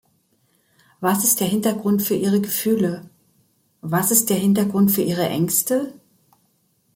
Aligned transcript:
Was 0.99 1.23
ist 1.23 1.41
der 1.41 1.47
Hintergrund 1.47 2.01
für 2.01 2.15
ihre 2.15 2.41
Gefühle, 2.41 3.07
was 3.81 4.09
ist 4.09 4.31
der 4.31 4.37
Hintergrund 4.37 4.89
für 4.89 5.03
ihre 5.03 5.29
Ängste? 5.29 5.93